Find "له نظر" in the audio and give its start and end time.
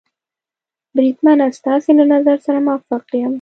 1.97-2.37